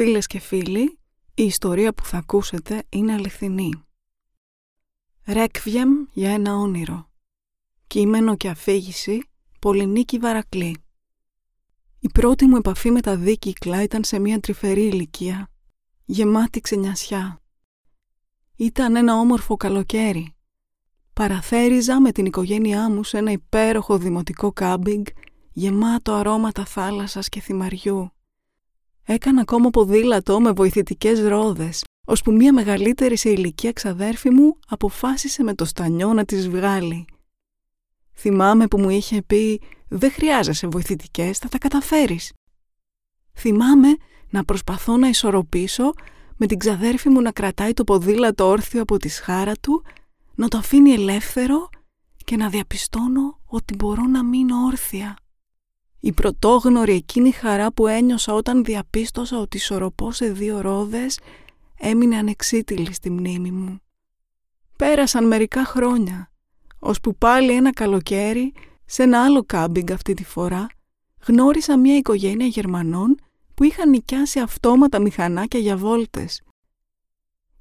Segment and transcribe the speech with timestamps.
[0.00, 0.98] Φίλες και φίλοι,
[1.34, 3.72] η ιστορία που θα ακούσετε είναι αληθινή.
[5.26, 7.10] Ρέκβιεμ για ένα όνειρο.
[7.86, 9.22] Κείμενο και αφήγηση
[9.60, 10.76] Πολυνίκη Βαρακλή.
[11.98, 15.50] Η πρώτη μου επαφή με τα δίκυκλα ήταν σε μια τρυφερή ηλικία,
[16.04, 17.42] γεμάτη ξενιασιά.
[18.56, 20.34] Ήταν ένα όμορφο καλοκαίρι.
[21.12, 25.06] Παραθέριζα με την οικογένειά μου σε ένα υπέροχο δημοτικό κάμπινγκ
[25.52, 28.12] γεμάτο αρώματα θάλασσας και θυμαριού.
[29.10, 35.54] Έκανα ακόμα ποδήλατο με βοηθητικές ρόδες, ώσπου μια μεγαλύτερη σε ηλικία ξαδέρφη μου αποφάσισε με
[35.54, 37.04] το στανιό να τις βγάλει.
[38.14, 42.32] Θυμάμαι που μου είχε πει «Δεν χρειάζεσαι βοηθητικές, θα τα καταφέρεις».
[43.32, 43.96] Θυμάμαι
[44.30, 45.92] να προσπαθώ να ισορροπήσω
[46.36, 49.84] με την ξαδέρφη μου να κρατάει το ποδήλατο όρθιο από τη σχάρα του,
[50.34, 51.68] να το αφήνει ελεύθερο
[52.24, 55.16] και να διαπιστώνω ότι μπορώ να μείνω όρθια.
[56.00, 61.18] Η πρωτόγνωρη εκείνη χαρά που ένιωσα όταν διαπίστωσα ότι ισορροπώ σε δύο ρόδες
[61.78, 63.80] έμεινε ανεξίτηλη στη μνήμη μου.
[64.76, 66.32] Πέρασαν μερικά χρόνια,
[66.78, 68.52] ώσπου πάλι ένα καλοκαίρι,
[68.84, 70.66] σε ένα άλλο κάμπινγκ αυτή τη φορά,
[71.26, 73.16] γνώρισα μια οικογένεια Γερμανών
[73.54, 76.42] που είχαν νοικιάσει αυτόματα μηχανάκια για βόλτες.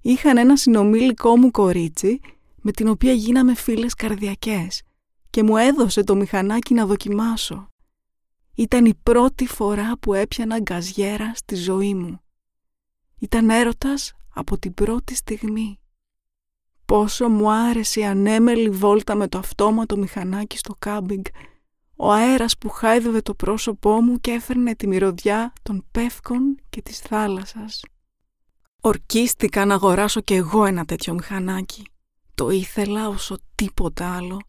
[0.01, 2.19] Είχαν ένα συνομήλικό μου κορίτσι,
[2.61, 4.81] με την οποία γίναμε φίλες καρδιακές
[5.29, 7.69] και μου έδωσε το μηχανάκι να δοκιμάσω.
[8.59, 12.21] Ήταν η πρώτη φορά που έπιανα γκαζιέρα στη ζωή μου.
[13.19, 15.79] Ήταν έρωτας από την πρώτη στιγμή.
[16.85, 21.23] Πόσο μου άρεσε η ανέμελη βόλτα με το αυτόματο μηχανάκι στο κάμπινγκ,
[21.95, 26.99] ο αέρας που χάιδευε το πρόσωπό μου και έφερνε τη μυρωδιά των πεύκων και της
[26.99, 27.83] θάλασσας.
[28.81, 31.87] Ορκίστηκα να αγοράσω κι εγώ ένα τέτοιο μηχανάκι.
[32.35, 34.39] Το ήθελα όσο τίποτα άλλο.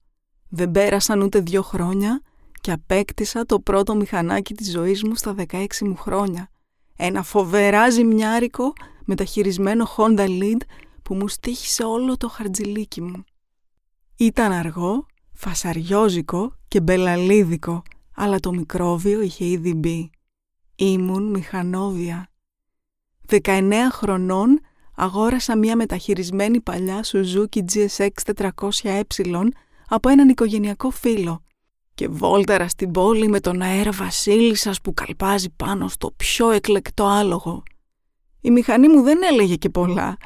[0.49, 2.23] Δεν πέρασαν ούτε δύο χρόνια
[2.69, 6.51] και απέκτησα το πρώτο μηχανάκι της ζωής μου στα 16 μου χρόνια.
[6.97, 8.73] Ένα φοβερά ζυμιάρικο
[9.05, 10.61] μεταχειρισμένο Honda Lead
[11.03, 13.25] που μου στήχησε όλο το χαρτζιλίκι μου.
[14.17, 17.83] Ήταν αργό, φασαριόζικο και μπελαλίδικο,
[18.15, 20.11] αλλά το μικρόβιο είχε ήδη μπει.
[20.77, 22.31] Ήμουν μηχανόβια.
[23.29, 24.61] 19 χρονών
[24.95, 29.01] αγόρασα μια μεταχειρισμένη παλιά Suzuki GSX 400E
[29.89, 31.43] από έναν οικογενειακό φίλο
[31.99, 37.63] και βόλτερα στην πόλη με τον αέρα βασίλισσας που καλπάζει πάνω στο πιο εκλεκτό άλογο.
[38.41, 40.17] Η μηχανή μου δεν έλεγε και πολλά,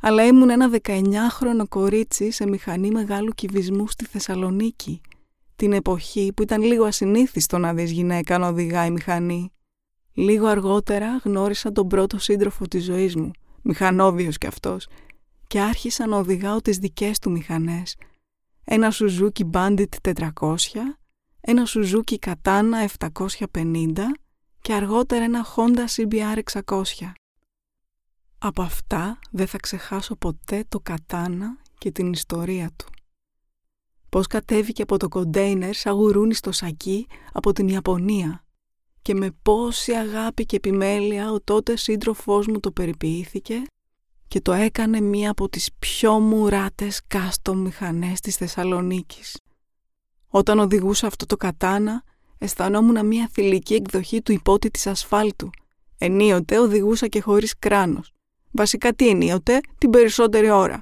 [0.00, 5.00] αλλά ήμουν ένα 19χρονο κορίτσι σε μηχανή μεγάλου κυβισμού στη Θεσσαλονίκη,
[5.56, 9.52] την εποχή που ήταν λίγο ασυνήθιστο να δεις γυναίκα να οδηγάει μηχανή.
[10.12, 13.30] Λίγο αργότερα γνώρισα τον πρώτο σύντροφο της ζωής μου,
[13.62, 14.88] μηχανόβιος κι αυτός,
[15.46, 17.96] και άρχισα να οδηγάω τις δικές του μηχανές.
[18.64, 20.98] Ένα Suzuki Bandit 400
[21.40, 22.86] ένα Suzuki Katana
[23.52, 23.98] 750
[24.60, 26.82] και αργότερα ένα Honda CBR 600.
[28.38, 31.46] Από αυτά δεν θα ξεχάσω ποτέ το Katana
[31.78, 32.86] και την ιστορία του.
[34.08, 38.44] Πώς κατέβηκε από το κοντέινερ σαν γουρούνι στο σακί από την Ιαπωνία
[39.02, 43.62] και με πόση αγάπη και επιμέλεια ο τότε σύντροφός μου το περιποιήθηκε
[44.28, 49.36] και το έκανε μία από τις πιο μουράτες κάστομ μηχανές της Θεσσαλονίκης.
[50.28, 52.02] Όταν οδηγούσα αυτό το κατάνα,
[52.38, 55.50] αισθανόμουν μια θηλυκή εκδοχή του υπότη της ασφάλτου.
[55.98, 58.12] Ενίοτε οδηγούσα και χωρίς κράνος.
[58.50, 60.78] Βασικά τι ενίοτε, την περισσότερη ώρα.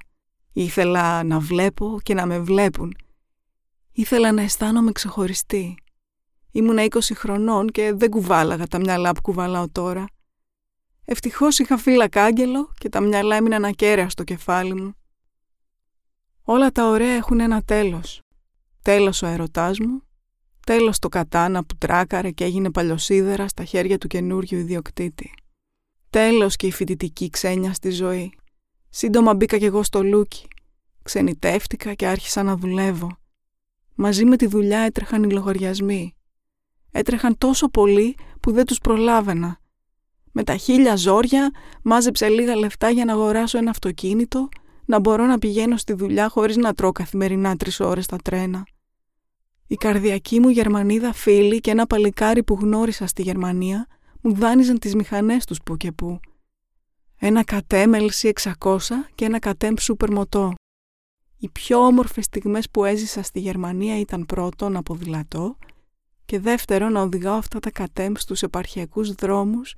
[0.53, 2.97] Ήθελα να βλέπω και να με βλέπουν.
[3.93, 5.75] Ήθελα να αισθάνομαι ξεχωριστή.
[6.51, 10.05] Ήμουνα 20 χρονών και δεν κουβάλαγα τα μυαλά που κουβαλάω τώρα.
[11.05, 14.95] Ευτυχώς είχα φύλλα κάγκελο και τα μυαλά έμειναν ακέραια στο κεφάλι μου.
[16.43, 18.26] Όλα τα ωραία έχουν ένα τέλος.
[18.87, 20.03] Τέλος ο ερωτάς μου,
[20.67, 25.35] τέλος το κατάνα που τράκαρε και έγινε παλιοσίδερα στα χέρια του καινούριου ιδιοκτήτη.
[26.11, 28.33] Τέλος και η φοιτητική ξένια στη ζωή.
[28.89, 30.49] Σύντομα μπήκα κι εγώ στο λούκι.
[31.03, 33.17] Ξενιτεύτηκα και άρχισα να δουλεύω.
[33.95, 36.15] Μαζί με τη δουλειά έτρεχαν οι λογαριασμοί.
[36.91, 39.61] Έτρεχαν τόσο πολύ που δεν τους προλάβαινα.
[40.33, 41.51] Με τα χίλια ζόρια
[41.83, 44.49] μάζεψα λίγα λεφτά για να αγοράσω ένα αυτοκίνητο,
[44.85, 48.67] να μπορώ να πηγαίνω στη δουλειά χωρίς να τρώω καθημερινά τρεις ώρες τα τρένα.
[49.67, 53.87] Η καρδιακή μου Γερμανίδα φίλη και ένα παλικάρι που γνώρισα στη Γερμανία
[54.21, 56.21] μου δάνειζαν τις μηχανές τους που και που.
[57.17, 58.79] Ένα κατέμ LC600
[59.15, 60.51] και ένα κατέμ Super Moto.
[61.39, 65.57] Οι πιο όμορφες στιγμές που έζησα στη Γερμανία ήταν πρώτον να ποδηλατώ
[66.25, 69.75] και δεύτερον να οδηγάω αυτά τα κατέμ στους επαρχιακούς δρόμους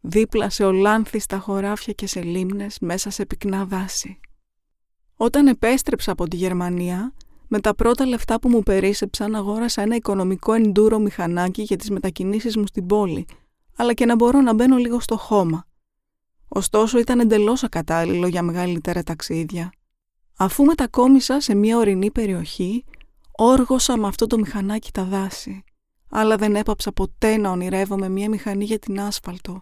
[0.00, 4.20] δίπλα σε ολάνθιστα χωράφια και σε λίμνες μέσα σε πυκνά δάση.
[5.16, 7.14] Όταν επέστρεψα από τη Γερμανία,
[7.48, 12.56] με τα πρώτα λεφτά που μου περίσεψαν αγόρασα ένα οικονομικό εντούρο μηχανάκι για τις μετακινήσεις
[12.56, 13.26] μου στην πόλη,
[13.76, 15.66] αλλά και να μπορώ να μπαίνω λίγο στο χώμα.
[16.48, 19.72] ωστόσο ήταν εντελώς ακατάλληλο για μεγαλύτερα ταξίδια.
[20.36, 22.84] Αφού μετακόμισα σε μια ορεινή περιοχή,
[23.32, 25.64] όργωσα με αυτό το μηχανάκι τα δάση,
[26.10, 29.60] αλλά δεν έπαψα ποτέ να ονειρεύομαι μια μηχανή για την άσφαλτο,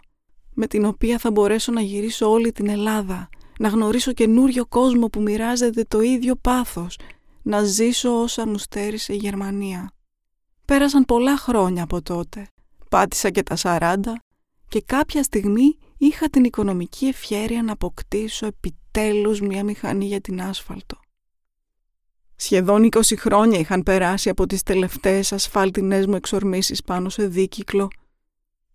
[0.53, 3.29] με την οποία θα μπορέσω να γυρίσω όλη την Ελλάδα,
[3.59, 6.97] να γνωρίσω καινούριο κόσμο που μοιράζεται το ίδιο πάθος,
[7.47, 9.91] να ζήσω όσα μου στέρισε η Γερμανία.
[10.65, 12.47] Πέρασαν πολλά χρόνια από τότε.
[12.89, 13.97] Πάτησα και τα 40
[14.67, 20.99] και κάποια στιγμή είχα την οικονομική ευχέρεια να αποκτήσω επιτέλους μια μηχανή για την άσφαλτο.
[22.35, 27.87] Σχεδόν 20 χρόνια είχαν περάσει από τις τελευταίες ασφάλτινές μου εξορμήσεις πάνω σε δίκυκλο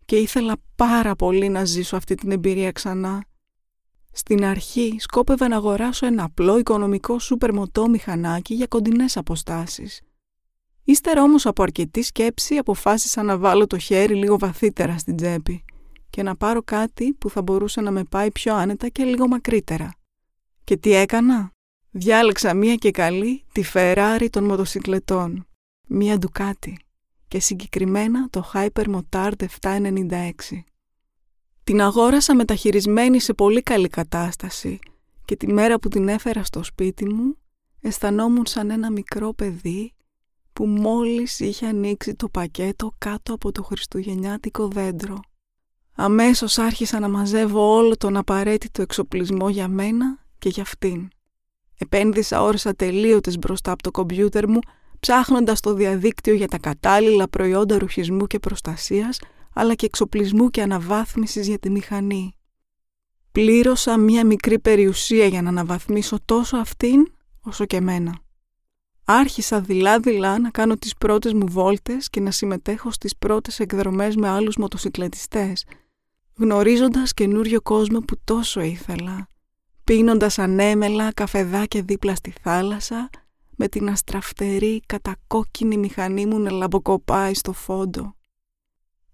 [0.04, 3.24] και ήθελα πάρα πολύ να ζήσω αυτή την εμπειρία ξανά.
[4.12, 10.00] Στην αρχή σκόπευα να αγοράσω ένα απλό οικονομικό σούπερ μοτό μηχανάκι για κοντινές αποστάσεις.
[10.84, 15.64] Ύστερα όμως από αρκετή σκέψη αποφάσισα να βάλω το χέρι λίγο βαθύτερα στην τσέπη
[16.10, 19.94] και να πάρω κάτι που θα μπορούσε να με πάει πιο άνετα και λίγο μακρύτερα.
[20.64, 21.50] Και τι έκανα;
[21.90, 25.46] Διάλεξα μία και καλή τη Ferrari των μοτοσυκλετών,
[25.88, 26.72] μία Ducati
[27.28, 30.30] και συγκεκριμένα το Hyper Motard 796.
[31.64, 34.78] Την αγόρασα μεταχειρισμένη σε πολύ καλή κατάσταση
[35.24, 37.36] και τη μέρα που την έφερα στο σπίτι μου
[37.80, 39.92] αισθανόμουν σαν ένα μικρό παιδί
[40.52, 45.20] που μόλις είχε ανοίξει το πακέτο κάτω από το χριστουγεννιάτικο δέντρο.
[45.94, 51.08] Αμέσως άρχισα να μαζεύω όλο τον απαραίτητο εξοπλισμό για μένα και για αυτήν.
[51.78, 54.58] Επένδυσα ώρες ατελείωτες μπροστά από το κομπιούτερ μου,
[55.00, 59.18] ψάχνοντας το διαδίκτυο για τα κατάλληλα προϊόντα ρουχισμού και προστασίας,
[59.54, 62.34] αλλά και εξοπλισμού και αναβάθμισης για τη μηχανή.
[63.32, 68.18] Πλήρωσα μία μικρή περιουσία για να αναβαθμίσω τόσο αυτήν όσο και μένα.
[69.04, 74.28] Άρχισα δειλά-δειλά να κάνω τις πρώτες μου βόλτες και να συμμετέχω στις πρώτες εκδρομές με
[74.28, 75.64] άλλους μοτοσυκλετιστές,
[76.36, 79.26] γνωρίζοντας καινούριο κόσμο που τόσο ήθελα,
[79.84, 83.10] πίνοντας ανέμελα καφεδάκια δίπλα στη θάλασσα,
[83.56, 88.14] με την αστραφτερή κατακόκκινη μηχανή μου να λαμποκοπάει στο φόντο.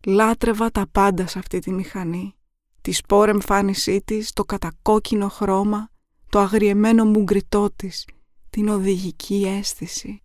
[0.06, 2.34] Λάτρευα τα πάντα σε αυτή τη μηχανή.
[2.80, 5.90] Τη σπόρ εμφάνισή της, το κατακόκκινο χρώμα,
[6.28, 8.06] το αγριεμένο μουγκριτό της,
[8.50, 10.22] την οδηγική αίσθηση.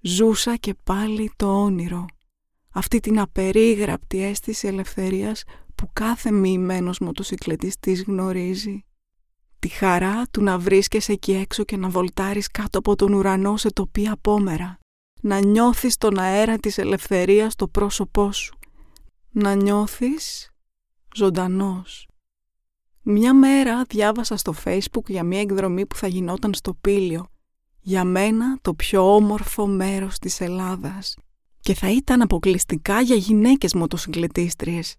[0.00, 2.06] Ζούσα και πάλι το όνειρο.
[2.70, 5.42] Αυτή την απερίγραπτη αίσθηση ελευθερίας
[5.74, 8.84] που κάθε μοιημένος μοτοσυκλετιστής γνωρίζει.
[9.58, 13.72] Τη χαρά του να βρίσκεσαι εκεί έξω και να βολτάρεις κάτω από τον ουρανό σε
[13.72, 14.78] τοπία απόμερα.
[15.20, 18.57] Να νιώθεις τον αέρα της ελευθερίας στο πρόσωπό σου.
[19.30, 20.50] Να νιώθεις
[21.14, 22.08] ζωντανός.
[23.02, 27.26] Μια μέρα διάβασα στο facebook για μια εκδρομή που θα γινόταν στο Πήλιο.
[27.80, 31.16] Για μένα το πιο όμορφο μέρος της Ελλάδας.
[31.60, 34.96] Και θα ήταν αποκλειστικά για γυναίκες μοτοσυκλετίστριες.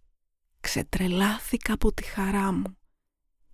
[0.60, 2.78] Ξετρελάθηκα από τη χαρά μου.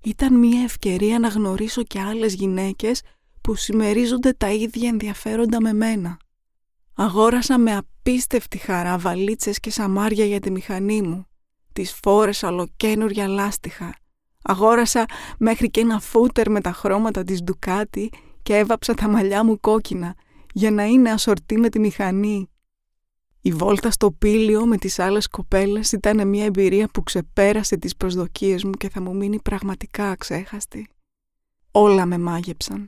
[0.03, 3.01] Ήταν μια ευκαιρία να γνωρίσω και άλλες γυναίκες
[3.41, 6.17] που συμμερίζονται τα ίδια ενδιαφέροντα με μένα.
[6.97, 11.27] Αγόρασα με απίστευτη χαρά βαλίτσες και σαμάρια για τη μηχανή μου.
[11.73, 13.95] Τις φόρεσα ολοκένουρια λάστιχα.
[14.43, 15.05] Αγόρασα
[15.37, 18.11] μέχρι και ένα φούτερ με τα χρώματα της Ντουκάτι
[18.41, 20.15] και έβαψα τα μαλλιά μου κόκκινα
[20.53, 22.49] για να είναι ασορτή με τη μηχανή.
[23.41, 28.63] Η βόλτα στο πήλιο με τις άλλες κοπέλες ήταν μια εμπειρία που ξεπέρασε τις προσδοκίες
[28.63, 30.87] μου και θα μου μείνει πραγματικά αξέχαστη.
[31.71, 32.87] Όλα με μάγεψαν.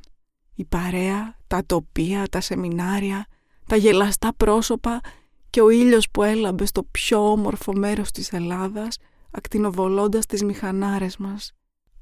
[0.55, 3.27] Η παρέα, τα τοπία, τα σεμινάρια,
[3.67, 5.01] τα γελαστά πρόσωπα
[5.50, 8.97] και ο ήλιος που έλαμπε στο πιο όμορφο μέρος της Ελλάδας,
[9.31, 11.51] ακτινοβολώντας τις μηχανάρες μας.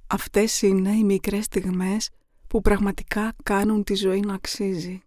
[0.07, 2.09] Αυτές είναι οι μικρές στιγμές
[2.47, 4.99] που πραγματικά κάνουν τη ζωή να αξίζει.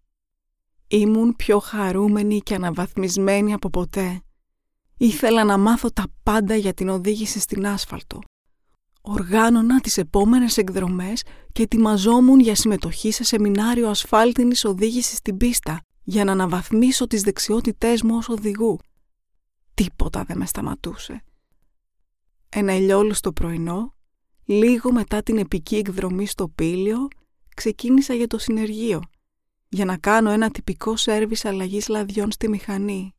[0.88, 4.20] Ήμουν πιο χαρούμενη και αναβαθμισμένη από ποτέ.
[4.96, 8.18] Ήθελα να μάθω τα πάντα για την οδήγηση στην άσφαλτο.
[9.00, 11.22] Οργάνωνα τις επόμενες εκδρομές
[11.52, 18.02] και ετοιμαζόμουν για συμμετοχή σε σεμινάριο ασφάλτινης οδήγησης στην πίστα για να αναβαθμίσω τις δεξιότητές
[18.02, 18.78] μου ως οδηγού.
[19.74, 21.22] Τίποτα δεν με σταματούσε.
[22.48, 23.94] Ένα ηλιόλουστο πρωινό,
[24.44, 27.08] λίγο μετά την επική εκδρομή στο πήλιο,
[27.54, 29.02] ξεκίνησα για το συνεργείο
[29.68, 33.14] για να κάνω ένα τυπικό σέρβις αλλαγής λαδιών στη μηχανή.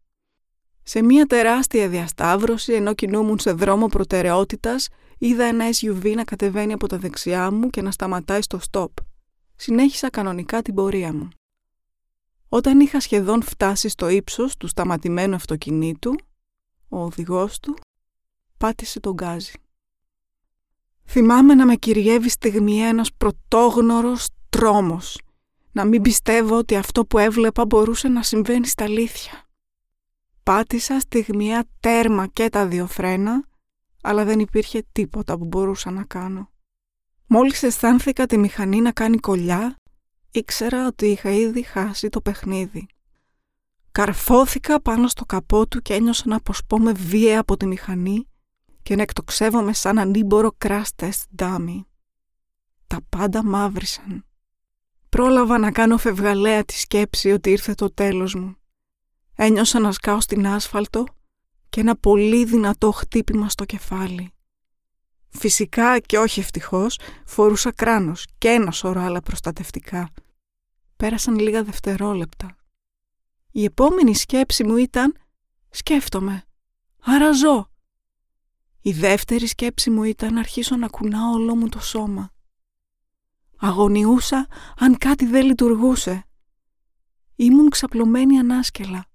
[0.84, 6.88] Σε μια τεράστια διασταύρωση, ενώ κινούμουν σε δρόμο προτεραιότητας, είδα ένα SUV να κατεβαίνει από
[6.88, 8.92] τα δεξιά μου και να σταματάει στο stop.
[9.56, 11.30] Συνέχισα κανονικά την πορεία μου.
[12.50, 16.16] Όταν είχα σχεδόν φτάσει στο ύψος του σταματημένου αυτοκινήτου,
[16.90, 17.78] ο οδηγός του
[18.58, 19.54] πάτησε τον γκάζι.
[21.06, 25.18] Θυμάμαι να με κυριεύει στιγμή ένας πρωτόγνωρος τρόμος
[25.72, 29.48] να μην πιστεύω ότι αυτό που έβλεπα μπορούσε να συμβαίνει στα αλήθεια.
[30.44, 33.48] Πάτησα στιγμία τέρμα και τα δύο φρένα,
[34.02, 36.50] αλλά δεν υπήρχε τίποτα που μπορούσα να κάνω.
[37.28, 39.76] Μόλις αισθάνθηκα τη μηχανή να κάνει κολλιά,
[40.32, 42.88] ήξερα ότι είχα ήδη χάσει το παιχνίδι.
[43.92, 48.28] Καρφώθηκα πάνω στο καπό του και ένιωσα να αποσπώ βία από τη μηχανή
[48.82, 51.82] και να εκτοξεύομαι σαν ανήμπορο crash test dummy.
[52.88, 54.26] Τα πάντα μαύρισαν.
[55.10, 58.56] Πρόλαβα να κάνω φευγαλέα τη σκέψη ότι ήρθε το τέλος μου.
[59.36, 61.06] Ένιωσα να σκάω στην άσφαλτο
[61.70, 64.34] και ένα πολύ δυνατό χτύπημα στο κεφάλι.
[65.30, 70.10] Φυσικά και όχι ευτυχώς φορούσα κράνος και ένα σωρό άλλα προστατευτικά.
[70.98, 72.56] Πέρασαν λίγα δευτερόλεπτα.
[73.52, 75.18] Η επόμενη σκέψη μου ήταν
[75.70, 76.44] «Σκέφτομαι,
[77.00, 77.70] άρα ζω».
[78.82, 82.34] Η δεύτερη σκέψη μου ήταν να αρχίσω να κουνάω όλο μου το σώμα.
[83.58, 86.24] Αγωνιούσα αν κάτι δεν λειτουργούσε.
[87.36, 89.06] Ήμουν ξαπλωμένη ανάσκελα.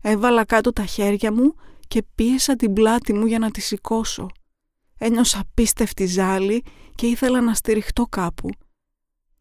[0.00, 1.54] Έβαλα κάτω τα χέρια μου
[1.88, 4.30] και πίεσα την πλάτη μου για να τη σηκώσω.
[4.98, 8.50] Ένιωσα πίστευτη ζάλη και ήθελα να στηριχτώ κάπου.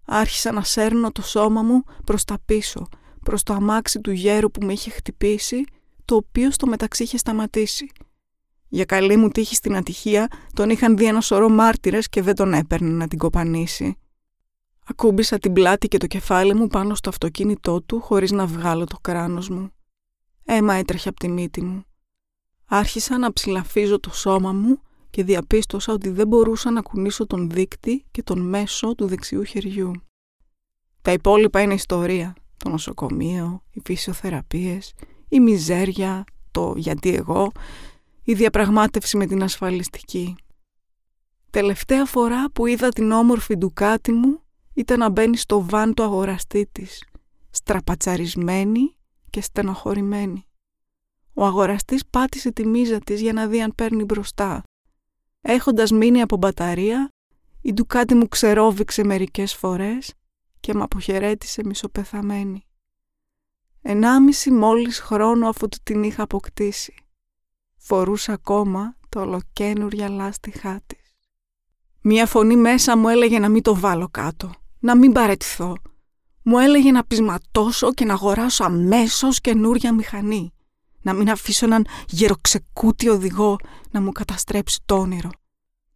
[0.05, 2.87] Άρχισα να σέρνω το σώμα μου προς τα πίσω,
[3.23, 5.63] προς το αμάξι του γέρου που με είχε χτυπήσει,
[6.05, 7.91] το οποίο στο μεταξύ είχε σταματήσει.
[8.67, 12.53] Για καλή μου τύχη στην ατυχία τον είχαν δει ένα σωρό μάρτυρες και δεν τον
[12.53, 13.97] έπαιρνε να την κοπανίσει.
[14.85, 18.97] Ακούμπησα την πλάτη και το κεφάλι μου πάνω στο αυτοκίνητό του χωρίς να βγάλω το
[19.01, 19.71] κράνος μου.
[20.43, 21.83] Έμα έτρεχε από τη μύτη μου.
[22.65, 24.81] Άρχισα να ψηλαφίζω το σώμα μου
[25.13, 29.91] και διαπίστωσα ότι δεν μπορούσα να κουνήσω τον δίκτυ και τον μέσο του δεξιού χεριού.
[31.01, 32.35] Τα υπόλοιπα είναι ιστορία.
[32.57, 34.93] Το νοσοκομείο, οι φυσιοθεραπείες,
[35.29, 37.51] η μιζέρια, το γιατί εγώ,
[38.23, 40.35] η διαπραγμάτευση με την ασφαλιστική.
[41.49, 44.41] Τελευταία φορά που είδα την όμορφη ντουκάτη μου
[44.73, 47.03] ήταν να μπαίνει στο βάν του αγοραστή της,
[47.49, 48.95] στραπατσαρισμένη
[49.29, 50.45] και στενοχωρημένη.
[51.33, 54.63] Ο αγοραστής πάτησε τη μίζα της για να δει αν παίρνει μπροστά.
[55.45, 57.09] Έχοντας μείνει από μπαταρία,
[57.61, 60.13] η ντουκάτη μου ξερόβηξε μερικές φορές
[60.59, 62.65] και με αποχαιρέτησε μισοπεθαμένη.
[63.81, 66.93] Ενάμιση μόλις χρόνο αφού την είχα αποκτήσει.
[67.77, 71.15] Φορούσα ακόμα το ολοκένουρια λάστιχά της.
[72.01, 75.75] Μία φωνή μέσα μου έλεγε να μην το βάλω κάτω, να μην παρετηθώ.
[76.43, 80.53] Μου έλεγε να πεισματώσω και να αγοράσω αμέσως καινούρια μηχανή
[81.03, 83.55] να μην αφήσω έναν γεροξεκούτι οδηγό
[83.91, 85.29] να μου καταστρέψει το όνειρο.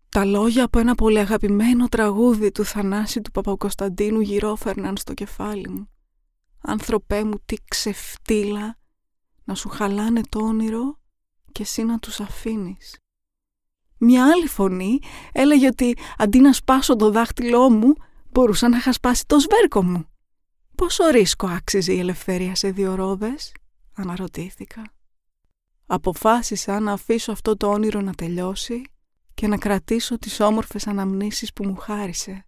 [0.10, 5.90] Τα λόγια από ένα πολύ αγαπημένο τραγούδι του Θανάση του Παπακοσταντίνου γυρόφερναν στο κεφάλι μου.
[6.62, 8.78] Άνθρωπέ μου τι ξεφτύλα
[9.44, 11.00] να σου χαλάνε το όνειρο
[11.52, 13.00] και εσύ να τους αφήνεις.
[13.98, 15.00] Μια άλλη φωνή
[15.32, 17.94] έλεγε ότι αντί να σπάσω το δάχτυλό μου
[18.32, 20.06] μπορούσα να είχα σπάσει το σβέρκο μου.
[20.76, 23.52] Πόσο ρίσκο άξιζε η ελευθερία σε δύο ρόδες,
[23.94, 24.97] αναρωτήθηκα.
[25.89, 28.82] Αποφάσισα να αφήσω αυτό το όνειρο να τελειώσει
[29.34, 32.46] και να κρατήσω τις όμορφες αναμνήσεις που μου χάρισε.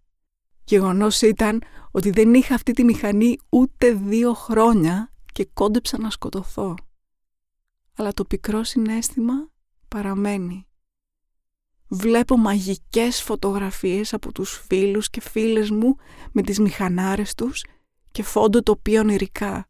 [0.64, 6.74] Γεγονός ήταν ότι δεν είχα αυτή τη μηχανή ούτε δύο χρόνια και κόντεψα να σκοτωθώ.
[7.96, 9.50] Αλλά το πικρό συνέστημα
[9.88, 10.66] παραμένει.
[11.88, 15.96] Βλέπω μαγικές φωτογραφίες από τους φίλους και φίλες μου
[16.32, 17.64] με τις μηχανάρες τους
[18.10, 19.69] και φόντο το οποίο ονειρικά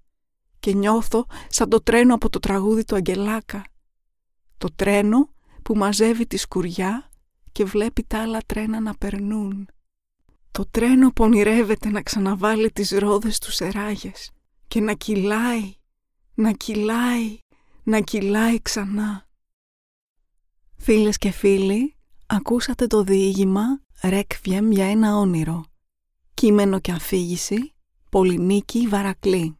[0.60, 3.64] και νιώθω σαν το τρένο από το τραγούδι του Αγγελάκα.
[4.58, 5.28] Το τρένο
[5.62, 7.10] που μαζεύει τη σκουριά
[7.52, 9.68] και βλέπει τα άλλα τρένα να περνούν.
[10.50, 14.30] Το τρένο που ονειρεύεται να ξαναβάλει τις ρόδες του σεράγες
[14.68, 15.74] και να κυλάει,
[16.34, 17.38] να κυλάει,
[17.82, 19.28] να κυλάει ξανά.
[20.76, 23.62] Φίλες και φίλοι, ακούσατε το διήγημα
[24.02, 25.64] «Ρέκβιεμ για ένα όνειρο».
[26.34, 27.74] Κείμενο και αφήγηση
[28.10, 29.59] Πολυνίκη Βαρακλή.